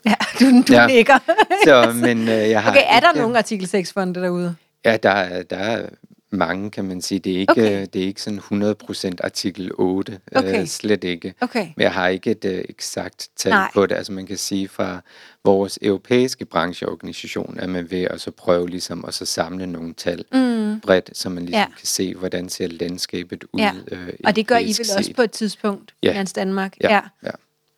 [0.06, 0.82] Ja, du, du ja.
[0.82, 0.88] Ja.
[0.88, 1.18] nikker.
[1.66, 4.56] Så, men øh, jeg har Okay, er der ikke- nogle artikel 6-fonde derude?
[4.86, 5.90] Ja, der, er- der er
[6.32, 7.20] mange, kan man sige.
[7.20, 7.62] Det er ikke, Okay.
[7.62, 7.88] okay.
[7.94, 10.20] det er ikke sådan 100% artikel 8.
[10.36, 10.62] Okay.
[10.62, 11.34] Øh, slet ikke.
[11.42, 11.68] Okay.
[11.76, 13.72] Men jeg har ikke et øh, eksakt tal Nej.
[13.74, 13.96] På det.
[13.96, 15.02] Altså man kan sige fra
[15.44, 20.24] vores europæiske brancheorganisation, at man ved at så prøve ligesom at så samle nogle tal
[20.34, 20.80] Mm.
[20.80, 21.60] bredt, så man ligesom Ja.
[21.60, 21.66] ja.
[21.78, 23.60] kan se, hvordan ser landskabet ud.
[23.60, 23.72] Ja.
[23.92, 25.16] Øh, Og det gør I vel europæisk også set.
[25.16, 26.12] på et tidspunkt, Ja.
[26.12, 26.74] Finans Danmark?
[26.82, 27.30] Ja, ja.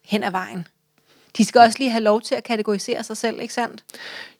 [0.05, 0.67] Hen ad vejen.
[1.37, 3.83] De skal også lige have lov til at kategorisere sig selv, ikke sandt?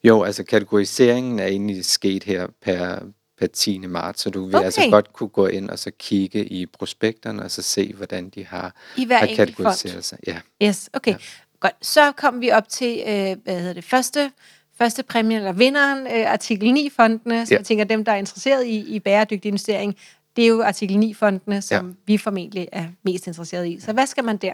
[0.03, 2.99] Jo, altså kategoriseringen er egentlig sket her per,
[3.39, 3.77] per 10.
[3.77, 4.65] marts, så du vil Okay.
[4.65, 8.45] altså godt kunne gå ind og så kigge i prospekterne og så se, hvordan de
[8.45, 9.47] har, I hver har enkelt fond.
[9.55, 10.17] kategoriseret sig.
[10.27, 10.38] Ja.
[10.63, 11.12] Yes, okay.
[11.12, 11.17] Ja.
[11.60, 11.73] Godt.
[11.81, 14.31] Så kom vi op til, øh, hvad hedder det, første,
[14.77, 17.45] første præmie, eller vinderen, øh, artikel 9-fondene.
[17.45, 17.57] Så Ja.
[17.57, 19.95] jeg tænker, dem, der er interesseret i, i bæredygtig investering,
[20.36, 21.93] det er jo artikel 9-fondene, som ja.
[22.05, 23.79] vi formentlig er mest interesseret i.
[23.79, 24.53] Så hvad skal man der?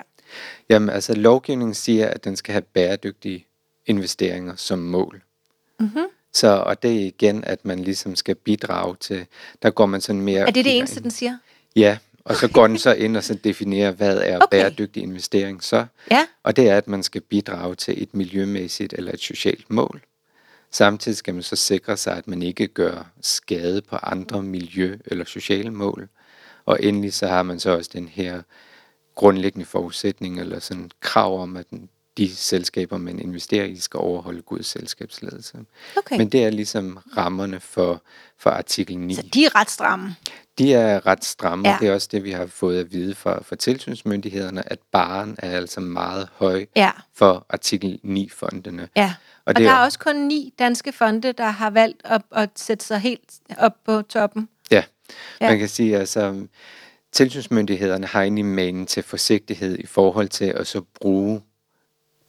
[0.70, 3.46] Jamen, altså lovgivningen siger, at den skal have bæredygtige
[3.86, 5.22] investeringer som mål.
[5.80, 6.06] Mm-hmm.
[6.34, 9.26] Så, og det er igen, at man ligesom skal bidrage til,
[9.62, 10.40] der går man sådan mere...
[10.40, 11.04] Er det det eneste, ind.
[11.04, 11.38] den siger?
[11.76, 14.48] Ja, og så går den så ind og så definerer, hvad er okay.
[14.52, 15.86] bæredygtig investering så.
[16.12, 16.26] Ja.
[16.44, 20.02] Og det er, at man skal bidrage til et miljømæssigt eller et socialt mål.
[20.72, 25.26] Samtidig skal man så sikre sig, at man ikke gør skade på andre miljø- eller
[25.26, 26.10] sociale mål.
[26.66, 28.42] Og endelig så har man så også den her
[29.16, 31.66] grundlæggende forudsætning eller sådan krav om, at
[32.18, 35.58] de selskaber, man investerer i, skal overholde god selskabsledelse.
[35.98, 36.18] Okay.
[36.18, 38.02] Men det er ligesom rammerne for,
[38.40, 39.16] for artikel 9.
[39.16, 40.16] Så de er ret stramme.
[40.58, 41.78] De er ret stramme, Ja.
[41.82, 45.52] det er også det, vi har fået at vide fra, fra tilsynsmyndighederne, at baren er
[45.58, 46.92] altså meget høj Ja.
[47.16, 48.90] for artikel 9-fondene.
[48.96, 49.14] Ja.
[49.38, 52.22] Og, Og det der er- er også kun ni danske fonde, der har valgt at,
[52.32, 54.50] at sætte sig helt op på toppen.
[54.72, 54.84] Ja.
[55.42, 55.50] ja.
[55.50, 56.46] man kan sige, altså
[57.14, 61.42] tilsynsmyndighederne har egentlig manen til forsigtighed i forhold til at så bruge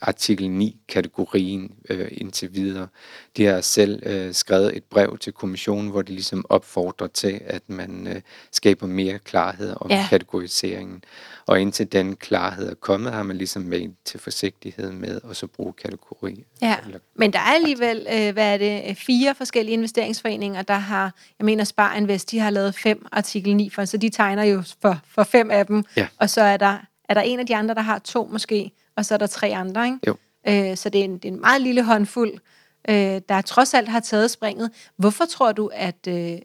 [0.08, 2.88] artikel 9-kategorien øh, indtil videre.
[3.36, 7.62] De har selv øh, skrevet et brev til kommissionen, hvor de ligesom opfordrer til, at
[7.66, 8.20] man øh,
[8.52, 10.06] skaber mere klarhed om Ja.
[10.10, 11.04] kategoriseringen.
[11.46, 15.46] Og indtil den klarhed er kommet, har man ligesom manen til forsigtighed med at så
[15.46, 16.44] bruge kategori.
[16.62, 21.14] Ja, Eller- men der er alligevel, øh, hvad er det, fire forskellige investeringsforeninger, der har,
[21.38, 24.62] jeg mener Spar Invest, de har lavet fem artikel 9 for, så de tegner jo
[24.82, 26.06] for, for fem af dem, Ja.
[26.18, 26.76] og så er der,
[27.08, 29.48] er der en af de andre, der har to måske, og så er der tre
[29.56, 29.98] andre, ikke?
[30.06, 30.16] Jo.
[30.48, 32.32] Øh, så det er, en, det er en meget lille håndfuld,
[32.88, 34.70] øh, der trods alt har taget springet.
[34.96, 36.38] Hvorfor tror du, at, øh,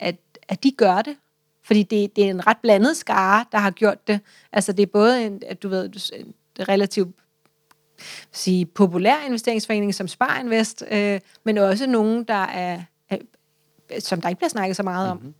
[0.00, 0.16] at,
[0.48, 1.16] at de gør det?
[1.64, 4.20] Fordi det, det er en ret blandet skare, der har gjort det.
[4.52, 6.32] Altså det er både en, at du ved, du-
[6.68, 7.16] relativt
[8.32, 13.16] sige, populær investeringsforening som Sparinvest, øh, men også nogen, der er, er,
[14.00, 15.16] som der ikke bliver snakket så meget om.
[15.16, 15.34] Mm-hmm.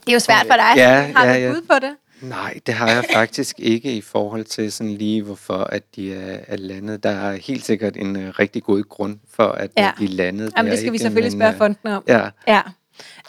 [0.00, 0.72] Det er jo svært for dig.
[0.76, 1.52] Ja, Har ja, du ja.
[1.52, 1.96] bud på det?
[2.22, 6.38] Nej, det har jeg faktisk ikke i forhold til sådan lige, hvorfor at de er,
[6.48, 7.02] er landet.
[7.02, 9.90] Der er helt sikkert en uh, rigtig god grund for, at Ja.
[9.98, 10.52] de er landet.
[10.56, 11.02] Jamen, der, det skal vi ikke?
[11.02, 12.04] selvfølgelig Men, spørge øh, fonden om.
[12.08, 12.60] Ja, Ja.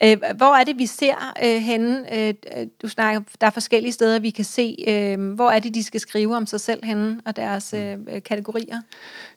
[0.03, 2.17] Øh, hvor er det, vi ser øh, henne?
[2.19, 4.75] Øh, øh, du snakker, der er forskellige steder, vi kan se.
[4.87, 8.23] Øh, hvor er det, de skal skrive om sig selv henne, og deres øh, øh,
[8.23, 8.81] kategorier?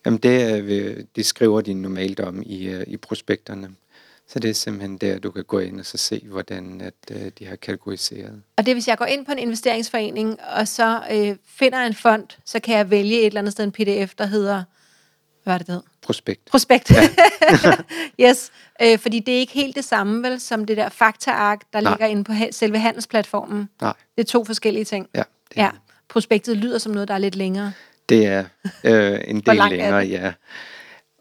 [0.05, 3.69] Jamen det, ved- det skriver de normalt om i, øh, i prospekterne.
[4.33, 7.31] Så det er simpelthen der, du kan gå ind og så se, hvordan at, øh,
[7.39, 8.41] de har kategoriseret.
[8.57, 12.27] Og det hvis jeg går ind på en investeringsforening, og så øh, finder en fond,
[12.45, 14.63] så kan jeg vælge et eller andet sted en pdf, der hedder,
[15.43, 15.87] hvad er det, det hedder?
[16.01, 16.45] Prospekt.
[16.45, 16.91] Prospekt.
[16.91, 17.09] Ja.
[18.29, 21.81] yes, øh, fordi det er ikke helt det samme, vel, som det der faktaark, der
[21.81, 21.91] Nej.
[21.91, 23.69] ligger inde på ha- selve handelsplatformen.
[23.81, 25.07] Nej, Det er to forskellige ting.
[25.15, 25.23] ja.
[25.49, 25.69] Det, Ja,
[26.09, 27.73] prospektet lyder som noget, der er lidt længere.
[28.09, 28.45] det er
[28.83, 30.33] øh, en del er længere, ja.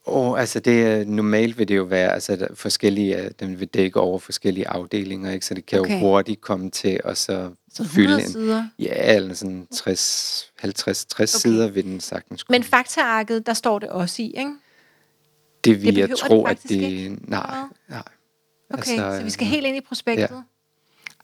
[0.04, 3.60] Og altså det er, normalt vil det jo være, altså der er forskellige, øh, den
[3.60, 5.46] vil dække over forskellige afdelinger, ikke?
[5.46, 5.94] så det kan Okay.
[5.94, 8.68] jo hurtigt komme til at så, Så fylde 100 en, sider.
[8.78, 11.40] ja, eller sådan 60, 50, 60 Okay.
[11.40, 12.54] sider vil den sagtens kunne.
[12.54, 14.54] Men faktaarket, der står det også i, ikke?
[15.64, 17.16] det vil det jeg tro, det at det, ikke?
[17.30, 18.02] nej, nej.
[18.70, 20.30] Okay, altså, så vi skal øh, helt ind i prospektet.
[20.30, 20.42] Ja.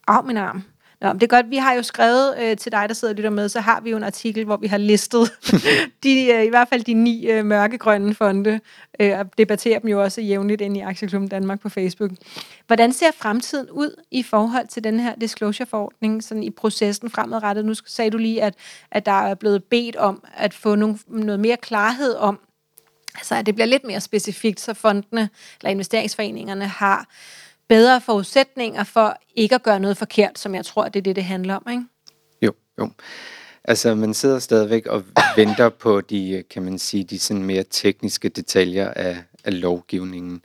[0.08, 0.62] Af min arm.
[1.00, 3.16] Nå, men det er godt, vi har jo skrevet øh, til dig, der sidder og
[3.16, 5.32] lytter med, så har vi jo en artikel, hvor vi har listet
[6.04, 8.60] de, øh, i hvert fald de ni øh, mørkegrønne fonde,
[9.00, 12.10] øh, og debatterer dem jo også jævnligt ind i Aktieklubben Danmark på Facebook.
[12.66, 17.64] Hvordan ser fremtiden ud i forhold til den her disclosure-forordning, sådan i processen fremadrettet?
[17.64, 18.54] Nu sagde du lige, at,
[18.90, 22.38] at der er blevet bedt om at få nogle, noget mere klarhed om,
[23.14, 25.30] Altså, at det bliver lidt mere specifikt, så fondene
[25.60, 27.06] eller investeringsforeningerne har
[27.68, 31.24] bedre forudsætninger for ikke at gøre noget forkert, som jeg tror, det er det, det
[31.24, 31.84] handler om, ikke?
[32.42, 32.90] Jo, jo.
[33.64, 35.04] Altså, man sidder stadigvæk og
[35.36, 40.44] venter på de, kan man sige, de sådan mere tekniske detaljer af, af lovgivningen.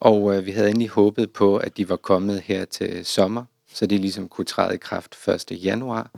[0.00, 3.86] Og øh, vi havde egentlig håbet på, at de var kommet her til sommer, så
[3.86, 5.64] de ligesom kunne træde i kraft 1.
[5.64, 6.10] januar.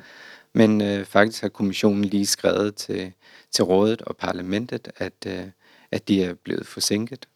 [0.52, 3.12] Men øh, faktisk har kommissionen lige skrevet til,
[3.50, 5.44] til rådet og parlamentet, at, øh,
[5.90, 7.28] at de er blevet forsinket.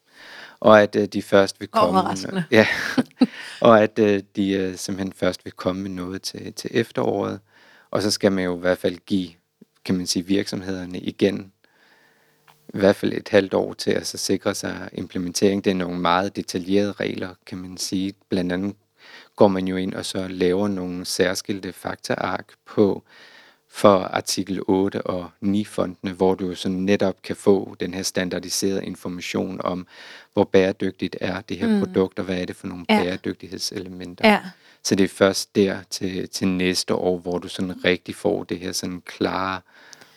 [0.60, 2.00] Og at øh, de først vil komme...
[2.00, 2.44] Overraskende.
[2.50, 2.66] Ja,
[3.60, 7.40] og at øh, de øh, simpelthen først vil komme med noget til, til efteråret.
[7.90, 9.28] Og så skal man jo i hvert fald give,
[9.84, 11.52] kan man sige, virksomhederne igen
[12.74, 15.64] i hvert fald et halvt år til at så sikre sig implementering.
[15.64, 18.14] Det er nogle meget detaljerede regler, kan man sige.
[18.28, 18.76] Blandt andet
[19.36, 23.04] går man jo ind og så laver nogle særskilte faktaark på
[23.78, 28.02] for artikel 8 og 9 fondene, hvor du jo så netop kan få den her
[28.02, 29.86] standardiserede information om,
[30.32, 31.78] hvor bæredygtigt er det her mm.
[31.80, 33.02] produkt, og hvad er det for nogle Ja.
[33.02, 34.28] bæredygtighedselementer.
[34.28, 34.40] Ja.
[34.82, 38.58] Så det er først der til, til næste år, hvor du sådan rigtig får det
[38.58, 39.60] her sådan klare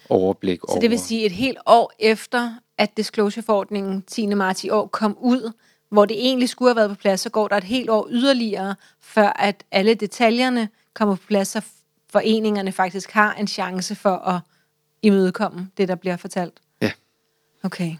[0.10, 0.80] overblik Så over...
[0.80, 4.26] det vil sige, et helt år efter, at disclosure-forordningen 10.
[4.26, 5.52] marts i år kom ud,
[5.90, 8.76] hvor det egentlig skulle have været på plads, så går der et helt år yderligere,
[9.02, 11.62] før at alle detaljerne kommer på plads, så
[12.12, 14.40] foreningerne faktisk har en chance for at
[15.02, 16.54] imødekomme det, der bliver fortalt.
[16.82, 16.92] Ja.
[17.64, 17.96] Okay.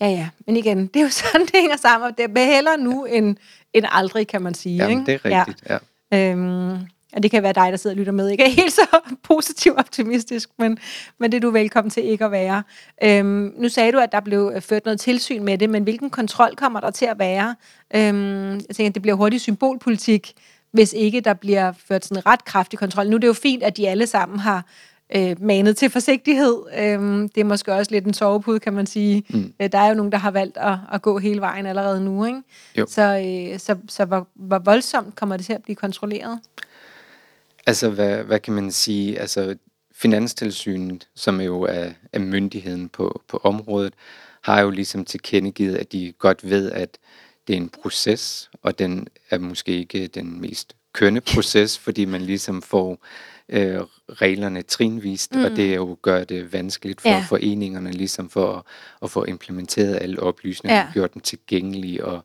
[0.00, 0.28] Ja, ja.
[0.46, 2.10] Men igen, det er jo sådan, det hænger sammen.
[2.10, 3.36] og Det er hellere nu end,
[3.72, 4.76] end aldrig, kan man sige.
[4.76, 5.12] Jamen, ikke?
[5.12, 5.78] det er rigtigt, ja.
[6.12, 6.32] Ja.
[6.32, 6.78] Øhm,
[7.12, 9.74] og det kan være dig, der sidder og lytter med, ikke er helt så positiv
[9.76, 10.78] optimistisk, men,
[11.18, 12.62] men det er du velkommen til ikke at være.
[13.02, 16.10] Øhm, nu sagde du, at der blev øh, ført noget tilsyn med det, men hvilken
[16.10, 17.56] kontrol kommer der til at være?
[17.94, 20.32] Øhm, jeg tænker, at det bliver hurtigt symbolpolitik,
[20.72, 23.06] hvis ikke der bliver ført sådan en ret kraftig kontrol.
[23.06, 24.64] Nu er det jo fint, at de alle sammen har
[25.16, 26.62] øh, manet til forsigtighed.
[26.78, 29.24] Øhm, det er måske også lidt en sovepude, kan man sige.
[29.30, 29.52] Mm.
[29.62, 32.24] Øh, der er jo nogen, der har valgt at, at gå hele vejen allerede nu.
[32.24, 32.42] Ikke?
[32.78, 32.86] Jo.
[32.88, 36.38] Så, øh, så, så hvor, hvor voldsomt kommer det til at blive kontrolleret?
[37.66, 39.18] Altså, hvad, hvad kan man sige?
[39.18, 39.54] Altså,
[39.94, 43.94] Finanstilsynet, som jo er, er myndigheden på, på området,
[44.42, 46.98] har jo ligesom tilkendegivet, at de godt ved, at
[47.46, 52.22] det er en proces, og den er måske ikke den mest kønne proces, fordi man
[52.22, 53.04] ligesom får
[53.48, 55.44] øh, reglerne trinvist, mm.
[55.44, 57.24] og det jo gør det vanskeligt for Ja.
[57.28, 58.62] foreningerne ligesom for at,
[59.02, 60.84] at få implementeret alle oplysninger, Ja.
[60.86, 60.92] ja.
[60.92, 62.24] gjort dem tilgængelige og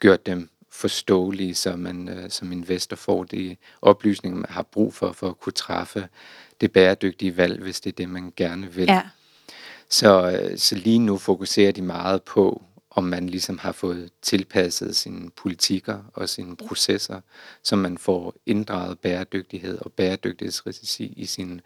[0.00, 5.12] gjort dem forståelige, så man øh, som investor får de oplysninger, man har brug for,
[5.12, 6.08] for at kunne træffe
[6.60, 8.84] det bæredygtige valg, hvis det er det, man gerne vil.
[8.88, 9.02] Ja.
[9.90, 12.62] Så, øh, så lige nu fokuserer de meget på,
[12.98, 17.20] om man ligesom har fået tilpasset sine politikker og sine processer,
[17.62, 21.60] så man får inddraget bæredygtighed og bæredygtighedsrisici i sine,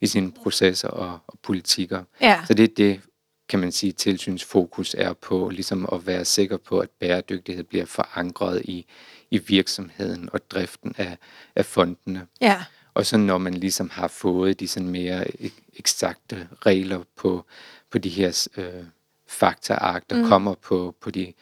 [0.00, 2.04] i sine processer og, og politikker.
[2.20, 2.44] Ja.
[2.46, 3.00] Så det er det,
[3.48, 8.62] kan man sige, tilsynsfokus er på, ligesom at være sikker på, at bæredygtighed bliver forankret
[8.64, 8.86] i,
[9.30, 11.18] i virksomheden og driften af,
[11.56, 12.26] af fondene.
[12.40, 12.64] Ja.
[12.94, 17.44] Og så når man ligesom har fået de sådan mere ek- eksakte regler på,
[17.90, 18.84] på de her øh,
[19.28, 20.28] faktaark, der Mm.
[20.28, 21.32] kommer på, på, de,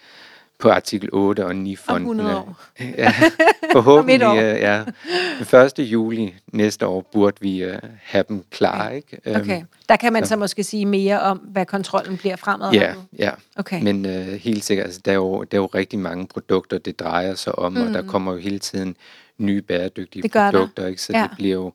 [0.59, 2.11] på artikel 8 og 9 Om fondene.
[2.22, 2.61] 100 år.
[2.99, 3.12] Ja,
[3.72, 4.27] forhåbentlig.
[4.29, 4.33] år.
[4.35, 4.85] øh, ja.
[5.53, 5.79] Den 1.
[5.79, 9.18] juli næste år burde vi øh, have dem klar, ikke?
[9.27, 9.62] Øhm, Okay.
[9.88, 13.05] Der kan man så- så måske sige mere om, hvad kontrollen bliver Ja, fremadrettet.
[13.18, 13.31] ja.
[13.57, 13.83] Okay.
[13.83, 17.01] Men øh, helt sikkert, altså, der, er jo, der er jo rigtig mange produkter, det
[17.01, 17.81] drejer sig om, mm.
[17.87, 18.96] og der kommer jo hele tiden
[19.38, 20.51] nye bæredygtige gør der.
[20.51, 21.03] produkter, ikke?
[21.03, 21.22] så Ja.
[21.22, 21.72] det bliver jo,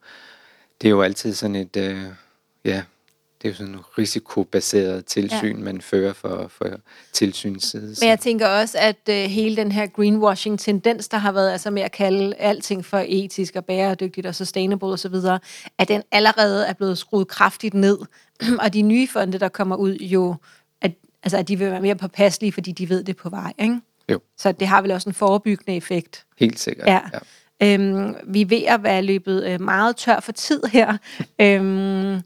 [0.82, 2.02] det er jo altid sådan et, øh,
[2.66, 2.82] ja,
[3.42, 5.64] det er jo sådan en risikobaseret tilsyn, ja.
[5.64, 6.66] man fører for, for
[7.14, 7.96] tilsynets side.
[8.02, 11.82] Men jeg tænker også, at øh, hele den her greenwashing-tendens, der har været altså med
[11.82, 15.16] at kalde alting for etisk og bæredygtigt og sustainable osv.,
[15.78, 17.98] at den allerede er blevet skruet kraftigt ned.
[18.64, 20.36] og de nye fonde, der kommer ud, jo,
[20.82, 20.92] at,
[21.24, 23.54] altså, at de vil være mere påpasselige, fordi de ved det på vej.
[23.60, 23.80] Ikke?
[24.10, 26.26] Jo, Så det har vel også en forebyggende effekt.
[26.40, 26.88] helt sikkert.
[26.88, 27.00] Ja.
[27.64, 30.98] Øhm, vi er ved at være løbet øh, meget tør for tid her.
[31.42, 32.22] øhm,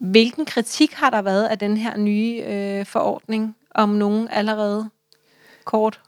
[0.00, 4.90] hvilken kritik har der været af den her nye øh, forordning, om nogen allerede
[5.64, 6.00] kort?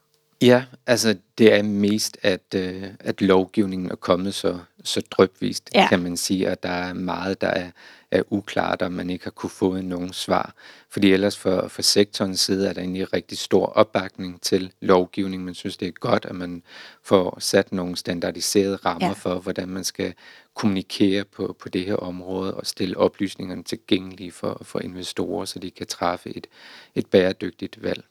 [0.42, 5.88] Ja, altså det er mest, at, øh, at lovgivningen er kommet så, så drøbvist, Ja.
[5.88, 7.70] kan man sige, og der er meget, der er,
[8.10, 10.54] er uklart, og man ikke har kunne få nogen svar.
[10.90, 15.44] Fordi ellers for, for sektorens side er der egentlig rigtig stor opbakning til lovgivning.
[15.44, 16.62] Man synes, det er godt, at man
[17.02, 19.12] får sat nogle standardiserede rammer ja.
[19.12, 20.14] for, hvordan man skal
[20.54, 25.70] kommunikere på, på det her område og stille oplysningerne tilgængelige for, for investorer, så de
[25.70, 26.46] kan træffe et,
[26.94, 28.04] et bæredygtigt valg.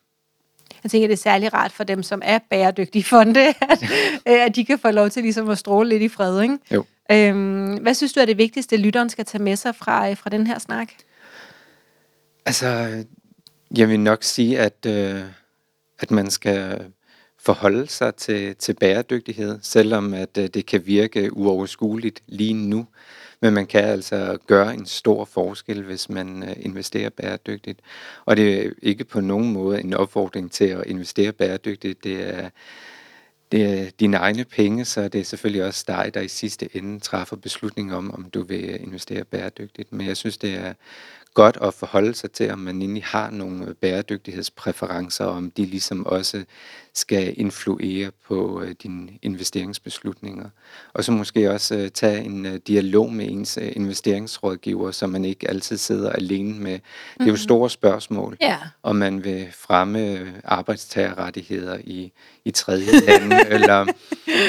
[0.84, 3.84] Jeg tænker, det er særlig rart for dem, som er bæredygtige fonde, at,
[4.26, 6.42] at de kan få lov til ligesom at stråle lidt i fred.
[6.42, 6.58] Ikke?
[6.72, 6.86] Jo.
[7.12, 10.30] Øhm, hvad synes du er det vigtigste, lytteren skal tage med sig fra, øh, fra
[10.30, 10.92] den her snak?
[12.46, 13.04] Altså,
[13.78, 15.22] jeg vil nok sige, at, øh,
[16.00, 16.86] at man skal
[17.40, 22.88] forholde sig til, til bæredygtighed, selvom at øh, det kan virke uoverskueligt lige nu.
[23.42, 27.80] Men man kan altså gøre en stor forskel, hvis man øh, investerer bæredygtigt.
[28.26, 32.04] Og det er ikke på nogen måde en opfordring til at investere bæredygtigt.
[32.04, 32.50] Det er,
[33.52, 37.00] det er dine egne penge, så det er selvfølgelig også dig, der i sidste ende
[37.00, 39.94] træffer beslutningen om, om du vil investere bæredygtigt.
[39.94, 40.74] Men jeg synes, det er
[41.34, 46.06] godt at forholde sig til, om man egentlig har nogle bæredygtighedspræferencer, og om de ligesom
[46.06, 46.44] også
[46.94, 50.50] skal influere på øh, dine investeringsbeslutninger.
[50.94, 55.26] Og så måske også øh, tage en øh, dialog med ens øh, investeringsrådgiver, så man
[55.26, 56.72] ikke altid sidder alene med.
[57.18, 58.58] Det er jo store spørgsmål Ja.
[58.84, 62.12] om man vil fremme øh, arbejdstagerrettigheder i,
[62.46, 63.86] i tredje lande, eller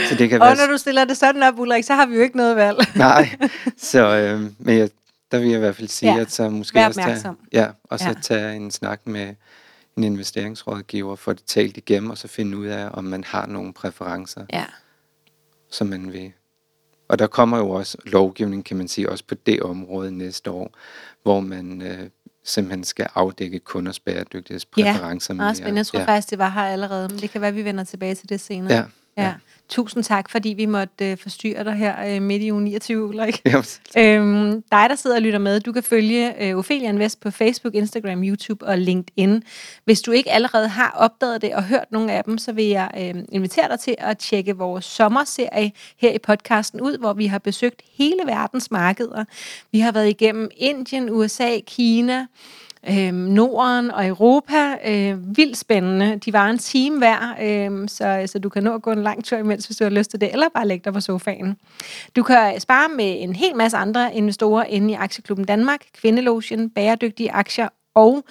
[0.09, 0.57] så det kan Og være...
[0.57, 2.79] når du stiller det sådan op, Ulrik, så har vi jo ikke noget valg.
[2.97, 3.29] Nej,
[3.77, 4.91] så, øh, men jeg,
[5.33, 6.23] der vil jeg i hvert fald sige, Ja, ja.
[6.23, 8.11] at så måske vær også tage, ja, og så Ja.
[8.11, 8.21] ja.
[8.23, 9.35] tage en snak med
[9.97, 13.73] en investeringsrådgiver, få det talt igennem, og så finde ud af, om man har nogle
[13.73, 14.65] præferencer, Ja.
[15.71, 16.33] som man vil.
[17.09, 20.71] Og der kommer jo også lovgivning, kan man sige, også på det område næste år,
[21.23, 22.09] hvor man øh,
[22.45, 25.35] simpelthen skal afdække kunders bæredygtighedspræferencer.
[25.35, 25.79] Meget spændende.
[25.79, 26.05] Jeg tror ja.
[26.07, 28.41] faktisk, det var her allerede, men det kan være, at vi vender tilbage til det
[28.41, 28.75] senere.
[28.75, 28.85] Ja,
[29.17, 29.23] ja.
[29.23, 29.33] ja.
[29.69, 33.43] Tusind tak, fordi vi måtte øh, forstyrre dig her øh, midt i uge 29, Ulrik.
[33.99, 37.75] Øhm, dig, der sidder og lytter med, du kan følge øh, Ophelia Invest på Facebook,
[37.75, 39.43] Instagram, YouTube og LinkedIn.
[39.85, 42.91] Hvis du ikke allerede har opdaget det og hørt nogle af dem, så vil jeg
[42.97, 47.39] øh, invitere dig til at tjekke vores sommerserie her i podcasten ud, hvor vi har
[47.39, 49.25] besøgt hele verdens markeder.
[49.73, 52.27] Vi har været igennem Indien, USA, Kina,
[52.91, 54.77] øh, Norden og Europa.
[54.87, 56.17] Øh, vildt spændende.
[56.17, 59.25] De var en time hver, øh, så, så du kan nå at gå en lang
[59.25, 61.57] tur imens, hvis du har lyst til det, eller bare lægge dig på sofaen.
[62.17, 67.33] Du kan spare med en hel masse andre investorer inde i Aktieklubben Danmark, Kvindelogien, Bæredygtige
[67.33, 68.25] Aktier og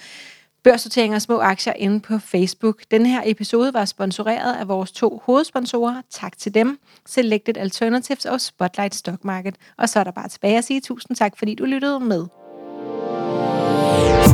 [0.64, 2.80] børssortering og små aktier inde på Facebook.
[2.90, 6.02] Den her episode var sponsoreret af vores to hovedsponsorer.
[6.10, 6.78] Tak til dem.
[7.06, 9.56] Selected Alternatives og Spotlight Stock Market.
[9.78, 12.41] Og så er der bare tilbage at sige tusind tak, fordi du lyttede med.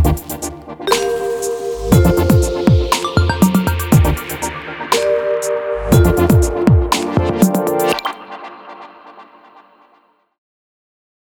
[0.04, 0.37] Thank you